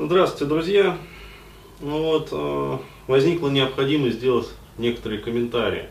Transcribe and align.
Здравствуйте, 0.00 0.44
друзья. 0.44 0.96
Ну 1.80 2.02
вот, 2.04 2.28
э, 2.30 2.78
возникла 3.08 3.48
необходимость 3.48 4.18
сделать 4.18 4.46
некоторые 4.78 5.20
комментарии, 5.20 5.86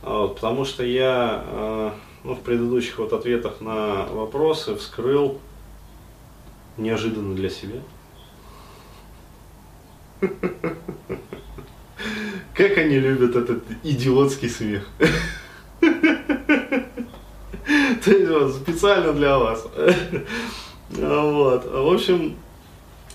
а 0.00 0.28
потому 0.28 0.64
что 0.64 0.82
я 0.82 1.44
э, 1.46 1.90
ну, 2.24 2.34
в 2.34 2.40
предыдущих 2.40 2.96
вот 2.98 3.12
ответах 3.12 3.60
на 3.60 4.06
вопросы 4.06 4.74
вскрыл 4.74 5.38
неожиданно 6.78 7.36
для 7.36 7.50
себя. 7.50 7.80
Как 12.54 12.78
они 12.78 12.98
любят 12.98 13.36
этот 13.36 13.64
идиотский 13.82 14.48
смех. 14.48 14.88
То 15.78 15.90
есть 18.06 18.30
вот, 18.30 18.54
специально 18.54 19.12
для 19.12 19.38
вас. 19.38 19.68
Вот. 20.88 21.70
В 21.70 21.92
общем, 21.92 22.36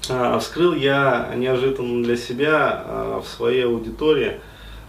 а, 0.10 0.40
вскрыл 0.40 0.74
я 0.74 1.32
неожиданно 1.36 2.04
для 2.04 2.18
себя 2.18 2.84
а, 2.86 3.22
в 3.22 3.28
своей 3.28 3.66
аудитории 3.66 4.40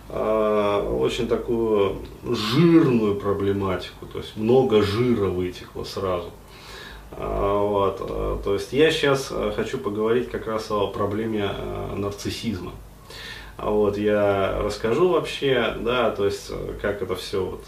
а, 0.09 0.83
очень 0.83 1.29
такую 1.29 1.97
жирную 2.25 3.17
проблематику, 3.17 4.07
то 4.07 4.19
есть 4.19 4.37
много 4.37 4.83
жира 4.83 5.27
вытекло 5.27 5.85
сразу. 5.85 6.31
Вот. 7.11 8.43
То 8.45 8.55
есть 8.55 8.73
я 8.73 8.91
сейчас 8.91 9.33
хочу 9.57 9.79
поговорить 9.79 10.31
как 10.31 10.47
раз 10.47 10.71
о 10.71 10.89
проблеме 10.89 11.51
нарциссизма. 11.97 12.73
Вот, 13.57 13.97
я 13.97 14.61
расскажу 14.63 15.09
вообще, 15.09 15.75
да, 15.81 16.11
то 16.11 16.27
есть, 16.27 16.53
как 16.81 17.03
это 17.03 17.17
все, 17.17 17.45
вот, 17.45 17.65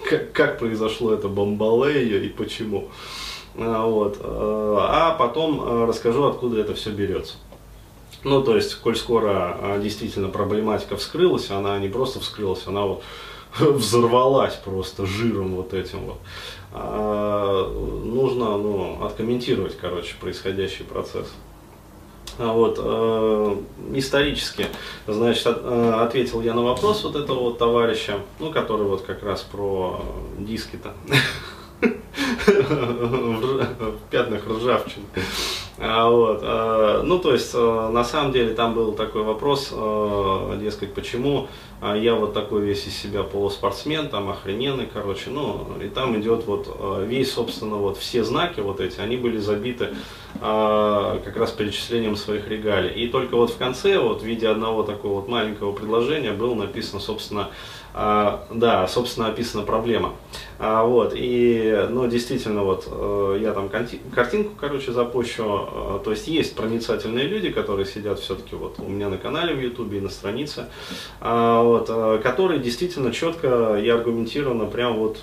как, 0.08 0.32
как 0.32 0.58
произошло 0.58 1.12
это 1.12 1.28
бомбалея 1.28 2.20
и 2.20 2.28
почему. 2.28 2.88
А, 3.56 3.86
вот. 3.86 4.18
Э, 4.20 4.76
а 4.80 5.14
потом 5.18 5.60
э, 5.60 5.86
расскажу, 5.86 6.24
откуда 6.24 6.60
это 6.60 6.74
все 6.74 6.90
берется. 6.90 7.34
Ну, 8.22 8.42
то 8.42 8.56
есть, 8.56 8.74
коль 8.76 8.96
скоро 8.96 9.56
э, 9.60 9.80
действительно 9.82 10.28
проблематика 10.28 10.96
вскрылась, 10.96 11.50
она 11.50 11.78
не 11.78 11.88
просто 11.88 12.20
вскрылась, 12.20 12.66
она 12.66 12.82
вот 12.82 13.02
взорвалась 13.58 14.54
просто 14.54 15.06
жиром 15.06 15.56
вот 15.56 15.74
этим 15.74 16.00
вот. 16.00 16.18
А, 16.72 17.68
нужно, 18.04 18.56
ну, 18.56 19.04
откомментировать, 19.04 19.76
короче, 19.76 20.14
происходящий 20.20 20.84
процесс. 20.84 21.26
А 22.38 22.52
вот, 22.52 22.78
э, 22.78 23.56
исторически, 23.94 24.66
значит, 25.06 25.46
от, 25.46 25.58
э, 25.62 25.92
ответил 26.00 26.40
я 26.40 26.54
на 26.54 26.62
вопрос 26.62 27.02
вот 27.04 27.16
этого 27.16 27.40
вот 27.40 27.58
товарища, 27.58 28.20
ну, 28.38 28.50
который 28.50 28.86
вот 28.86 29.02
как 29.02 29.22
раз 29.22 29.42
про 29.42 30.00
диски-то. 30.38 30.92
в 32.46 33.98
пятнах 34.10 34.46
ржавчины. 34.46 35.06
А, 35.82 36.10
вот, 36.10 36.40
а, 36.42 37.02
ну, 37.02 37.18
то 37.18 37.32
есть, 37.32 37.52
а, 37.54 37.90
на 37.90 38.04
самом 38.04 38.32
деле, 38.32 38.54
там 38.54 38.74
был 38.74 38.92
такой 38.92 39.22
вопрос, 39.22 39.72
дескать, 40.60 40.92
почему 40.94 41.48
я 41.82 42.14
вот 42.14 42.34
такой 42.34 42.60
весь 42.60 42.86
из 42.86 42.94
себя 42.94 43.22
полуспортсмен, 43.22 44.08
там 44.08 44.28
охрененный, 44.28 44.86
короче, 44.92 45.30
ну, 45.30 45.66
и 45.82 45.88
там 45.88 46.20
идет 46.20 46.44
вот 46.46 46.76
весь, 47.06 47.32
собственно, 47.32 47.76
вот 47.76 47.96
все 47.96 48.22
знаки 48.24 48.60
вот 48.60 48.80
эти, 48.80 49.00
они 49.00 49.16
были 49.16 49.38
забиты 49.38 49.94
как 50.38 51.36
раз 51.36 51.50
перечислением 51.50 52.16
своих 52.16 52.48
регалий. 52.48 52.90
И 52.90 53.08
только 53.08 53.36
вот 53.36 53.50
в 53.50 53.56
конце, 53.56 53.98
вот 53.98 54.22
в 54.22 54.24
виде 54.24 54.48
одного 54.48 54.82
такого 54.82 55.20
вот 55.20 55.28
маленького 55.28 55.72
предложения 55.72 56.32
было 56.32 56.54
написано, 56.54 57.00
собственно, 57.00 57.50
а, 57.92 58.46
да, 58.50 58.86
собственно, 58.86 59.28
описана 59.28 59.64
проблема. 59.64 60.14
А, 60.58 60.84
вот, 60.84 61.12
и, 61.16 61.86
ну, 61.90 62.06
действительно, 62.06 62.62
вот, 62.62 62.86
э, 62.88 63.38
я 63.42 63.52
там 63.52 63.68
картинку, 63.68 64.52
короче, 64.60 64.92
запущу, 64.92 66.00
то 66.04 66.10
есть 66.10 66.28
есть 66.28 66.54
проницательные 66.54 67.26
люди, 67.26 67.50
которые 67.50 67.86
сидят 67.86 68.20
все-таки 68.20 68.54
вот 68.54 68.78
у 68.78 68.88
меня 68.88 69.08
на 69.08 69.18
канале 69.18 69.54
в 69.54 69.60
Ютубе 69.60 69.98
и 69.98 70.00
на 70.00 70.10
странице, 70.10 70.66
а, 71.20 71.62
вот, 71.62 71.86
э, 71.88 72.20
которые 72.22 72.60
действительно 72.60 73.10
четко 73.10 73.76
и 73.76 73.88
аргументированно 73.88 74.66
прям 74.66 74.96
вот 74.96 75.18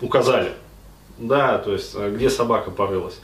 указали, 0.00 0.52
да, 1.18 1.58
то 1.58 1.72
есть 1.72 1.96
где 1.96 2.30
собака 2.30 2.70
порылась. 2.70 3.18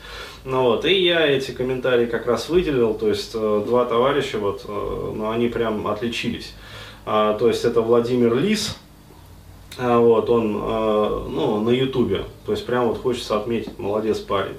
Ну 0.44 0.62
вот, 0.62 0.84
и 0.84 1.04
я 1.04 1.26
эти 1.26 1.52
комментарии 1.52 2.06
как 2.06 2.26
раз 2.26 2.48
выделил, 2.48 2.94
то 2.94 3.08
есть 3.08 3.32
два 3.32 3.84
товарища, 3.84 4.38
вот, 4.38 4.64
ну, 4.66 5.30
они 5.30 5.48
прям 5.48 5.86
отличились. 5.86 6.52
А, 7.04 7.36
то 7.36 7.48
есть 7.48 7.64
это 7.64 7.80
Владимир 7.80 8.34
Лис, 8.34 8.76
а, 8.80 8.81
вот, 9.78 10.28
он 10.28 10.58
а, 10.60 11.26
ну, 11.28 11.60
на 11.60 11.70
ютубе, 11.70 12.24
то 12.44 12.52
есть 12.52 12.66
прям 12.66 12.88
вот 12.88 13.00
хочется 13.00 13.36
отметить, 13.36 13.78
молодец 13.78 14.18
парень. 14.18 14.56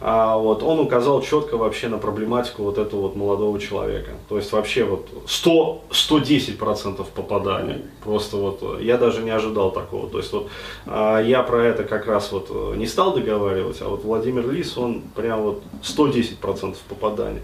А, 0.00 0.36
вот, 0.36 0.62
он 0.62 0.80
указал 0.80 1.22
четко 1.22 1.56
вообще 1.56 1.88
на 1.88 1.98
проблематику 1.98 2.64
вот 2.64 2.78
этого 2.78 3.02
вот 3.02 3.16
молодого 3.16 3.58
человека. 3.60 4.10
То 4.28 4.36
есть 4.36 4.52
вообще 4.52 4.84
вот 4.84 5.08
100, 5.26 5.84
110% 5.90 7.06
попадания. 7.14 7.82
Просто 8.04 8.36
вот 8.36 8.80
я 8.80 8.98
даже 8.98 9.22
не 9.22 9.30
ожидал 9.30 9.70
такого. 9.70 10.08
То 10.08 10.18
есть 10.18 10.32
вот 10.32 10.48
а, 10.86 11.20
я 11.20 11.42
про 11.42 11.64
это 11.64 11.84
как 11.84 12.06
раз 12.06 12.32
вот 12.32 12.76
не 12.76 12.86
стал 12.86 13.14
договаривать, 13.14 13.80
а 13.80 13.88
вот 13.88 14.04
Владимир 14.04 14.50
Лис, 14.50 14.76
он 14.76 15.02
прям 15.14 15.42
вот 15.42 15.62
110% 15.82 16.76
попадания. 16.88 17.42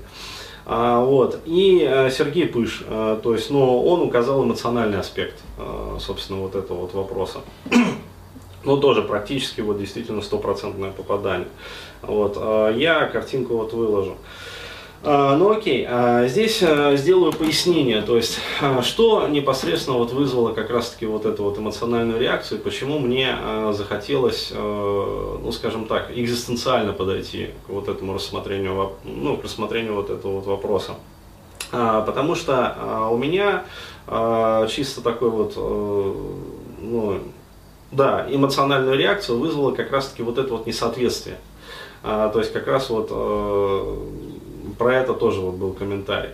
А, 0.70 1.02
вот. 1.02 1.40
И 1.46 1.82
э, 1.82 2.10
Сергей 2.10 2.46
Пыш, 2.46 2.84
э, 2.86 3.18
то 3.22 3.32
есть, 3.32 3.50
но 3.50 3.82
он 3.82 4.02
указал 4.02 4.44
эмоциональный 4.44 5.00
аспект, 5.00 5.40
э, 5.56 5.96
собственно, 5.98 6.40
вот 6.40 6.54
этого 6.54 6.82
вот 6.82 6.94
вопроса. 6.94 7.40
Ну, 8.64 8.76
тоже 8.76 9.02
практически 9.02 9.62
вот 9.62 9.78
действительно 9.78 10.20
стопроцентное 10.20 10.90
попадание. 10.90 11.48
Вот. 12.02 12.36
Я 12.76 13.06
картинку 13.06 13.56
вот 13.56 13.72
выложу. 13.72 14.16
Ну 15.04 15.52
окей, 15.52 15.86
а, 15.88 16.26
здесь 16.26 16.60
а, 16.60 16.96
сделаю 16.96 17.32
пояснение, 17.32 18.02
то 18.02 18.16
есть 18.16 18.40
что 18.82 19.28
непосредственно 19.28 19.96
вот 19.96 20.12
вызвало 20.12 20.52
как 20.52 20.70
раз 20.70 20.90
таки 20.90 21.06
вот 21.06 21.24
эту 21.24 21.44
вот 21.44 21.56
эмоциональную 21.56 22.20
реакцию, 22.20 22.60
почему 22.60 22.98
мне 22.98 23.36
захотелось, 23.72 24.52
ну 24.52 25.52
скажем 25.52 25.86
так, 25.86 26.10
экзистенциально 26.10 26.92
подойти 26.92 27.50
к 27.66 27.70
вот 27.70 27.88
этому 27.88 28.14
рассмотрению, 28.14 28.92
ну 29.04 29.36
к 29.36 29.44
рассмотрению 29.44 29.94
вот 29.94 30.10
этого 30.10 30.32
вот 30.32 30.46
вопроса. 30.46 30.94
Потому 31.70 32.34
что 32.34 33.08
у 33.12 33.16
меня 33.18 33.64
чисто 34.68 35.02
такой 35.02 35.30
вот, 35.30 35.54
ну, 35.56 37.20
да, 37.92 38.26
эмоциональную 38.28 38.98
реакцию 38.98 39.38
вызвало 39.38 39.72
как 39.72 39.92
раз 39.92 40.08
таки 40.08 40.22
вот 40.22 40.38
это 40.38 40.50
вот 40.50 40.66
несоответствие. 40.66 41.38
То 42.02 42.32
есть 42.36 42.52
как 42.52 42.66
раз 42.66 42.90
вот 42.90 43.10
про 44.78 44.94
это 44.94 45.12
тоже 45.14 45.40
вот 45.40 45.56
был 45.56 45.72
комментарий. 45.72 46.30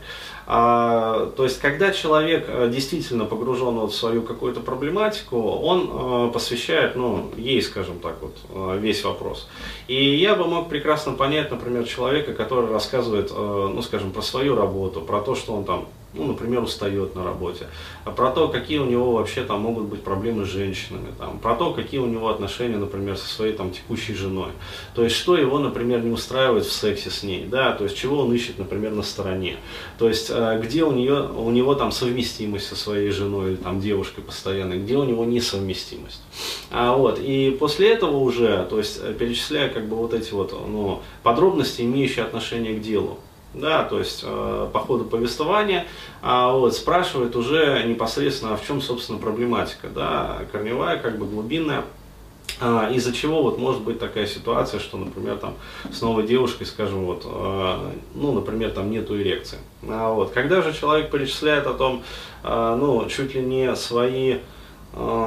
А, 0.47 1.33
то 1.37 1.45
есть, 1.45 1.59
когда 1.59 1.91
человек 1.91 2.45
э, 2.49 2.71
действительно 2.71 3.25
погружен 3.25 3.77
вот 3.77 3.93
в 3.93 3.97
свою 3.97 4.23
какую-то 4.23 4.61
проблематику, 4.61 5.39
он 5.39 5.91
а, 5.91 6.31
посвящает, 6.31 6.97
ну, 6.97 7.31
ей, 7.37 7.63
скажем 7.63 7.99
так, 7.99 8.17
вот, 8.21 8.37
а, 8.51 8.77
весь 8.77 9.03
вопрос. 9.05 9.49
И 9.89 10.17
я 10.17 10.35
бы 10.35 10.45
мог 10.45 10.69
прекрасно 10.69 11.13
понять, 11.13 11.51
например, 11.51 11.85
человека, 11.85 12.35
который 12.35 12.71
рассказывает, 12.71 13.31
ну, 13.35 13.81
скажем, 13.83 14.11
про 14.11 14.23
свою 14.23 14.55
работу, 14.55 15.01
про 15.01 15.21
то, 15.21 15.35
что 15.35 15.55
он 15.55 15.65
там 15.65 15.87
ну, 16.15 16.27
например, 16.27 16.63
устает 16.63 17.15
на 17.15 17.25
работе, 17.25 17.67
а 18.05 18.11
про 18.11 18.31
то, 18.31 18.49
какие 18.49 18.79
у 18.79 18.85
него 18.85 19.13
вообще 19.13 19.43
там 19.43 19.61
могут 19.61 19.85
быть 19.87 20.03
проблемы 20.03 20.45
с 20.45 20.49
женщинами, 20.49 21.09
там, 21.19 21.39
про 21.39 21.55
то, 21.57 21.73
какие 21.73 22.01
у 22.01 22.07
него 22.07 22.29
отношения, 22.29 22.77
например, 22.77 23.17
со 23.17 23.27
своей 23.27 23.53
там 23.53 23.73
текущей 23.73 24.15
женой. 24.15 24.51
То 24.95 25.03
есть, 25.03 25.17
что 25.17 25.37
его, 25.37 25.59
например, 25.59 26.03
не 26.05 26.11
устраивает 26.11 26.65
в 26.65 26.73
сексе 26.73 27.11
с 27.11 27.23
ней, 27.23 27.47
да, 27.47 27.73
то 27.73 27.85
есть, 27.85 27.97
чего 27.97 28.21
он 28.21 28.33
ищет, 28.33 28.59
например, 28.59 28.93
на 28.93 29.03
стороне. 29.03 29.57
То 29.99 30.09
есть, 30.09 30.31
а, 30.31 30.59
где 30.59 30.85
у, 30.85 30.93
нее, 30.93 31.29
у 31.29 31.51
него 31.51 31.75
там 31.75 31.91
совместимость 31.91 32.69
со 32.69 32.77
своей 32.77 33.11
женой 33.11 33.53
или 33.53 33.57
там 33.57 33.81
девушкой 33.81 34.23
постоянной, 34.23 34.79
где 34.79 34.97
у 34.97 35.05
него 35.05 35.25
несовместимость. 35.25 36.23
А, 36.71 36.97
вот, 36.97 37.19
и 37.19 37.57
после 37.59 37.93
этого 37.93 38.19
уже, 38.19 38.67
то 38.71 38.79
есть, 38.79 39.01
перечисляя 39.19 39.69
как 39.69 39.89
бы 39.89 39.97
вот 39.97 40.15
эти 40.15 40.33
вот, 40.33 40.53
ну, 40.53 41.03
подробности, 41.23 41.83
имеющие 41.83 42.25
отношение 42.25 42.75
к 42.75 42.81
делу 42.81 43.19
да, 43.55 43.85
то 43.85 43.99
есть 43.99 44.23
э, 44.25 44.69
по 44.73 44.81
ходу 44.81 45.05
повествования, 45.05 45.87
а 46.23 46.53
вот, 46.53 46.75
спрашивает 46.75 47.37
уже 47.37 47.85
непосредственно, 47.85 48.55
а 48.55 48.57
в 48.57 48.67
чем, 48.67 48.81
собственно, 48.81 49.19
проблематика, 49.19 49.89
да, 49.89 50.39
корневая, 50.53 50.99
как 50.99 51.19
бы 51.19 51.27
глубинная, 51.27 51.85
а, 52.61 52.91
из-за 52.93 53.13
чего 53.13 53.43
вот 53.43 53.59
может 53.59 53.83
быть 53.83 53.99
такая 53.99 54.27
ситуация, 54.27 54.79
что, 54.79 54.97
например, 54.97 55.37
там 55.37 55.55
с 55.91 56.03
новой 56.03 56.27
девушкой, 56.27 56.65
скажем, 56.65 57.05
вот, 57.05 57.23
э, 57.25 57.91
ну, 58.15 58.33
например, 58.33 58.71
там 58.71 58.91
нету 58.91 59.21
эрекции. 59.21 59.59
А 59.89 60.13
вот, 60.13 60.31
когда 60.31 60.63
же 60.63 60.73
человек 60.73 61.11
перечисляет 61.11 61.67
о 61.67 61.75
том, 61.75 62.05
э, 62.43 62.77
ну, 62.79 63.09
чуть 63.09 63.35
ли 63.35 63.41
не 63.41 63.75
свои 63.75 64.39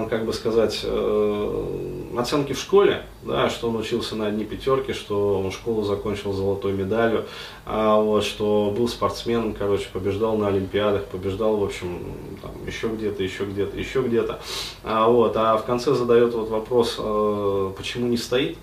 как 0.10 0.26
бы 0.26 0.34
сказать, 0.34 0.82
э, 0.84 2.08
оценки 2.18 2.54
в 2.54 2.60
школе, 2.60 3.04
да, 3.24 3.50
что 3.50 3.70
он 3.70 3.76
учился 3.76 4.16
на 4.16 4.28
одни 4.28 4.46
пятерки, 4.46 4.94
что 4.94 5.40
он 5.40 5.52
школу 5.52 5.84
закончил 5.84 6.32
золотой 6.34 6.74
медалью, 6.74 7.26
а 7.66 8.00
вот, 8.00 8.24
что 8.24 8.74
был 8.76 8.88
спортсменом, 8.88 9.54
короче, 9.54 9.88
побеждал 9.92 10.38
на 10.38 10.48
Олимпиадах, 10.48 11.06
побеждал, 11.06 11.58
в 11.58 11.64
общем, 11.64 12.00
там, 12.42 12.52
еще 12.66 12.88
где-то, 12.88 13.24
еще 13.24 13.44
где-то, 13.44 13.78
еще 13.78 14.02
где-то. 14.02 14.40
А, 14.84 15.10
вот, 15.10 15.36
а 15.36 15.58
в 15.58 15.66
конце 15.66 15.94
задает 15.94 16.34
вот 16.34 16.50
вопрос, 16.50 16.96
э, 16.98 17.72
почему 17.76 18.08
не 18.08 18.18
стоит, 18.18 18.58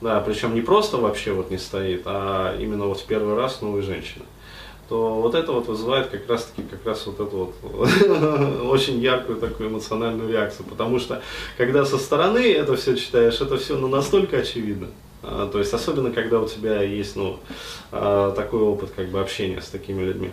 да, 0.00 0.20
причем 0.20 0.54
не 0.54 0.60
просто 0.60 0.96
вообще 0.96 1.32
вот 1.32 1.50
не 1.50 1.58
стоит, 1.58 2.02
а 2.06 2.56
именно 2.58 2.86
вот 2.86 3.00
в 3.00 3.06
первый 3.06 3.36
раз 3.36 3.62
новой 3.62 3.82
женщины, 3.82 4.24
то 4.88 5.20
вот 5.20 5.34
это 5.34 5.52
вот 5.52 5.66
вызывает 5.66 6.08
как 6.08 6.28
раз 6.28 6.44
таки 6.44 6.66
как 6.66 6.84
раз 6.86 7.06
вот 7.06 7.20
эту 7.20 7.52
вот 7.62 8.62
очень 8.70 9.00
яркую 9.00 9.38
такую 9.38 9.68
эмоциональную 9.68 10.30
реакцию, 10.30 10.66
потому 10.66 10.98
что 10.98 11.22
когда 11.56 11.84
со 11.84 11.98
стороны 11.98 12.38
это 12.38 12.74
все 12.76 12.96
читаешь, 12.96 13.40
это 13.40 13.58
все 13.58 13.76
ну, 13.76 13.88
настолько 13.88 14.38
очевидно, 14.38 14.88
а, 15.22 15.48
то 15.50 15.58
есть 15.58 15.74
особенно 15.74 16.10
когда 16.10 16.40
у 16.40 16.48
тебя 16.48 16.82
есть 16.82 17.16
ну, 17.16 17.38
а, 17.92 18.32
такой 18.32 18.60
опыт 18.60 18.90
как 18.96 19.08
бы 19.08 19.20
общения 19.20 19.60
с 19.60 19.68
такими 19.68 20.02
людьми. 20.02 20.30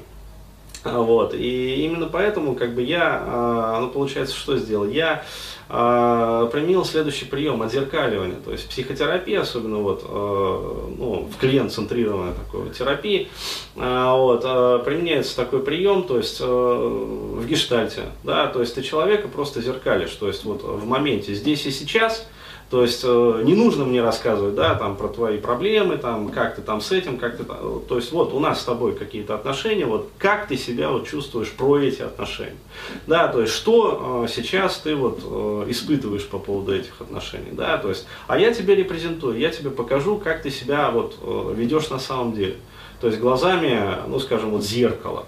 А, 0.85 0.99
вот. 1.01 1.33
И 1.33 1.83
именно 1.83 2.05
поэтому 2.05 2.55
как 2.55 2.73
бы 2.73 2.83
я, 2.83 3.23
а, 3.25 3.79
ну 3.81 3.89
получается, 3.89 4.35
что 4.35 4.57
сделал? 4.57 4.87
Я 4.87 5.23
а, 5.67 6.45
применил 6.47 6.85
следующий 6.85 7.25
прием 7.25 7.61
отзеркаливания, 7.61 8.37
то 8.37 8.51
есть 8.51 8.69
психотерапия, 8.69 9.41
особенно 9.41 9.79
вот, 9.79 10.03
ну, 10.07 11.27
в 11.31 11.37
клиент-центрированной 11.39 12.33
такой 12.33 12.69
терапии, 12.69 13.29
вот, 13.75 14.43
применяется 14.85 15.35
такой 15.35 15.63
прием, 15.63 16.03
то 16.03 16.17
есть 16.17 16.39
в 16.39 17.47
гештальте, 17.47 18.03
да, 18.23 18.45
то 18.45 18.59
есть 18.59 18.75
ты 18.75 18.83
человека 18.83 19.27
просто 19.27 19.61
зеркалишь, 19.61 20.11
то 20.11 20.27
есть 20.27 20.45
вот 20.45 20.61
в 20.63 20.85
моменте 20.85 21.33
здесь 21.33 21.65
и 21.65 21.71
сейчас, 21.71 22.27
то 22.69 22.81
есть 22.81 23.01
э, 23.03 23.41
не 23.43 23.53
нужно 23.53 23.85
мне 23.85 24.01
рассказывать, 24.01 24.55
да, 24.55 24.73
там 24.75 24.95
про 24.95 25.07
твои 25.07 25.37
проблемы, 25.37 25.97
там, 25.97 26.29
как 26.29 26.55
ты 26.55 26.61
там 26.61 26.81
с 26.81 26.91
этим, 26.91 27.17
как 27.17 27.37
ты 27.37 27.43
там, 27.43 27.81
то 27.87 27.95
есть 27.95 28.11
вот 28.11 28.33
у 28.33 28.39
нас 28.39 28.61
с 28.61 28.63
тобой 28.63 28.95
какие-то 28.95 29.35
отношения, 29.35 29.85
вот 29.85 30.09
как 30.17 30.47
ты 30.47 30.57
себя 30.57 30.89
вот 30.89 31.07
чувствуешь 31.07 31.51
про 31.51 31.79
эти 31.79 32.01
отношения, 32.01 32.57
да, 33.05 33.27
то 33.27 33.41
есть 33.41 33.53
что 33.53 34.25
э, 34.25 34.31
сейчас 34.31 34.77
ты 34.77 34.95
вот 34.95 35.19
э, 35.23 35.65
испытываешь 35.69 36.27
по 36.27 36.39
поводу 36.39 36.75
этих 36.75 36.99
отношений, 36.99 37.51
да, 37.51 37.77
то 37.77 37.89
есть, 37.89 38.07
а 38.27 38.39
я 38.39 38.53
тебе 38.53 38.75
репрезентую, 38.75 39.37
я 39.37 39.51
тебе 39.51 39.69
покажу, 39.69 40.17
как 40.17 40.41
ты 40.41 40.49
себя 40.49 40.89
вот 40.89 41.17
ведешь 41.55 41.89
на 41.89 41.99
самом 41.99 42.33
деле, 42.33 42.57
то 42.99 43.07
есть 43.07 43.19
глазами, 43.19 43.79
ну, 44.07 44.19
скажем, 44.19 44.49
вот 44.49 44.63
зеркало, 44.63 45.25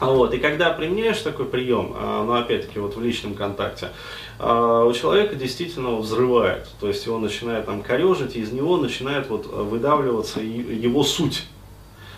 вот, 0.00 0.34
и 0.34 0.38
когда 0.38 0.70
применяешь 0.70 1.20
такой 1.20 1.46
прием, 1.46 1.94
ну 1.98 2.34
опять-таки 2.34 2.78
вот 2.78 2.96
в 2.96 3.02
личном 3.02 3.34
контакте, 3.34 3.90
у 4.38 4.92
человека 4.92 5.36
действительно 5.36 5.96
взрывает, 5.96 6.68
то 6.80 6.88
есть 6.88 7.06
его 7.06 7.18
начинает 7.18 7.66
там 7.66 7.82
корежить, 7.82 8.36
и 8.36 8.40
из 8.40 8.52
него 8.52 8.76
начинает 8.76 9.28
вот 9.28 9.46
выдавливаться 9.46 10.40
его 10.40 11.04
суть. 11.04 11.44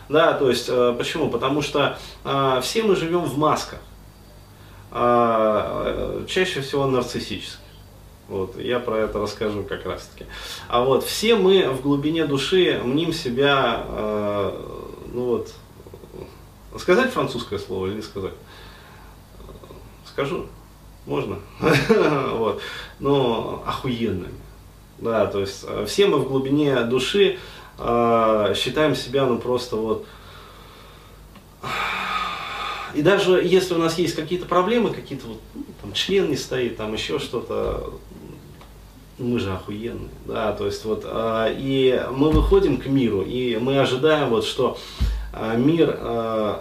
Да, 0.09 0.33
то 0.35 0.49
есть 0.49 0.71
почему? 0.99 1.29
Потому 1.31 1.63
что 1.63 1.99
все 2.63 2.83
мы 2.83 2.97
живем 2.97 3.25
в 3.25 3.37
масках, 3.39 3.81
чаще 4.93 6.61
всего 6.61 6.87
нарциссических. 6.87 7.61
Вот, 8.29 8.57
я 8.59 8.81
про 8.81 8.99
это 8.99 9.21
расскажу 9.21 9.63
как 9.63 9.85
раз 9.87 10.07
таки. 10.07 10.29
А 10.69 10.83
вот 10.83 11.05
все 11.05 11.37
мы 11.37 11.69
в 11.69 11.83
глубине 11.83 12.25
души 12.27 12.81
мним 12.83 13.13
себя, 13.13 13.85
ну 15.13 15.27
вот, 15.27 15.53
Сказать 16.79 17.13
французское 17.13 17.59
слово 17.59 17.87
или 17.87 17.97
не 17.97 18.03
сказать? 18.03 18.35
Скажу. 20.07 20.47
Можно. 21.07 21.39
вот. 22.33 22.61
Но 22.99 23.63
охуенными. 23.67 24.35
Да, 24.99 25.27
то 25.27 25.41
есть 25.41 25.65
э, 25.67 25.85
все 25.87 26.07
мы 26.07 26.19
в 26.19 26.29
глубине 26.29 26.83
души 26.83 27.39
э, 27.79 28.55
считаем 28.57 28.97
себя, 28.97 29.27
ну 29.27 29.39
просто 29.39 29.77
вот... 29.77 30.07
И 32.95 33.03
даже 33.03 33.43
если 33.45 33.75
у 33.75 33.79
нас 33.79 33.99
есть 33.99 34.17
какие-то 34.17 34.47
проблемы, 34.47 34.91
какие-то 34.91 35.27
вот, 35.27 35.41
ну, 35.55 35.65
там 35.83 35.93
член 35.93 36.31
не 36.31 36.37
стоит, 36.37 36.79
там 36.79 36.95
еще 36.95 37.19
что-то, 37.19 37.93
мы 39.19 39.39
же 39.39 39.53
охуенные, 39.53 40.09
да, 40.25 40.53
то 40.53 40.65
есть 40.65 40.83
вот, 40.87 41.03
э, 41.05 41.55
и 41.59 42.03
мы 42.13 42.31
выходим 42.31 42.79
к 42.79 42.87
миру, 42.87 43.21
и 43.21 43.59
мы 43.59 43.79
ожидаем 43.79 44.31
вот, 44.31 44.47
что 44.47 44.79
мир 45.57 45.97
э, 45.99 46.61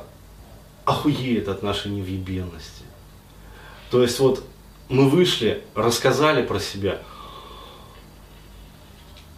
охуеет 0.86 1.48
от 1.48 1.64
нашей 1.64 1.92
невъебенности. 1.92 2.84
То 3.90 4.02
есть 4.02 4.20
вот 4.20 4.44
мы 4.90 5.10
вышли, 5.10 5.64
рассказали 5.74 6.46
про 6.46 6.60
себя. 6.60 7.02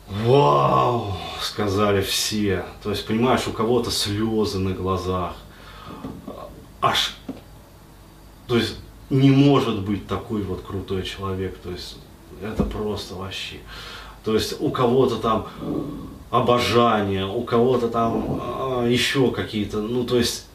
Вау, 0.10 1.14
сказали 1.42 2.02
все. 2.02 2.66
То 2.82 2.92
есть, 2.92 3.06
понимаешь, 3.06 3.48
у 3.48 3.52
кого-то 3.52 3.92
слезы 3.92 4.60
на 4.60 4.72
глазах. 4.72 5.36
Аж, 6.82 7.16
то 8.48 8.56
есть, 8.56 8.78
не 9.10 9.32
может 9.32 9.82
быть 9.82 10.08
такой 10.08 10.42
вот 10.44 10.62
крутой 10.62 11.04
человек. 11.04 11.58
То 11.60 11.72
есть, 11.72 11.98
это 12.42 12.64
просто 12.64 13.16
вообще. 13.16 13.58
То 14.24 14.34
есть, 14.34 14.60
у 14.62 14.72
кого-то 14.72 15.18
там 15.18 15.48
обожание, 16.30 17.26
у 17.26 17.42
кого-то 17.42 17.88
там 17.88 18.40
а, 18.42 18.86
еще 18.86 19.32
какие-то, 19.32 19.82
ну 19.82 20.04
то 20.04 20.18
есть 20.18 20.48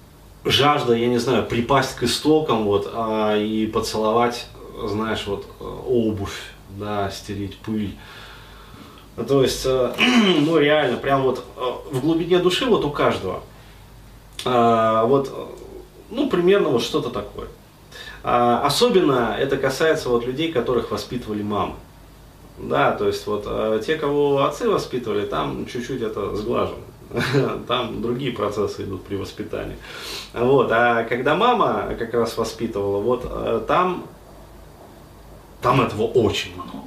жажда, 0.45 0.95
я 0.95 1.09
не 1.09 1.19
знаю, 1.19 1.47
припасть 1.47 1.97
к 1.97 2.03
истокам 2.03 2.65
вот 2.65 2.91
а, 2.93 3.37
и 3.37 3.67
поцеловать, 3.67 4.47
знаешь, 4.85 5.27
вот 5.27 5.47
обувь, 5.87 6.53
да, 6.71 7.11
стереть 7.11 7.59
пыль. 7.59 7.97
То 9.29 9.43
есть, 9.43 9.65
а, 9.67 9.95
ну 10.41 10.59
реально, 10.59 10.97
прям 10.99 11.23
вот 11.23 11.45
а, 11.57 11.81
в 11.91 12.01
глубине 12.01 12.39
души 12.39 12.67
вот 12.67 12.85
у 12.85 12.91
каждого, 12.91 13.43
а, 14.45 15.05
вот, 15.05 15.33
ну 16.11 16.29
примерно 16.29 16.71
вот 16.71 16.83
что-то 16.83 17.11
такое. 17.11 17.49
А, 18.25 18.63
особенно 18.65 19.37
это 19.39 19.57
касается 19.57 20.09
вот 20.09 20.27
людей, 20.27 20.53
которых 20.53 20.91
воспитывали 20.91 21.43
мамы. 21.43 21.75
Да, 22.63 22.93
то 22.93 23.09
есть 23.09 23.27
вот 23.27 23.45
э, 23.47 23.81
те, 23.85 23.97
кого 23.97 24.45
отцы 24.45 24.69
воспитывали, 24.69 25.27
там 25.27 25.67
чуть-чуть 25.67 26.01
это 26.01 26.35
сглажено. 26.37 26.79
Там 27.69 28.01
другие 28.01 28.33
процессы 28.33 28.85
идут 28.85 29.05
при 29.05 29.17
воспитании. 29.17 29.77
Вот. 30.33 30.71
А 30.73 31.05
когда 31.05 31.35
мама 31.35 31.95
как 31.99 32.15
раз 32.15 32.39
воспитывала, 32.39 33.03
вот 33.03 33.27
э, 33.29 33.61
там, 33.67 34.07
там 35.61 35.83
этого 35.83 36.05
очень 36.05 36.53
много. 36.55 36.87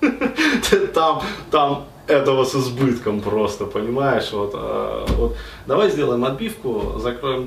Там, 0.94 1.22
там 1.50 1.86
этого 2.06 2.44
с 2.44 2.54
избытком 2.54 3.20
просто, 3.20 3.66
понимаешь? 3.66 4.32
Вот, 4.32 4.52
э, 4.54 5.06
вот. 5.16 5.36
Давай 5.66 5.90
сделаем 5.90 6.24
отбивку, 6.24 6.98
закроем 6.98 7.44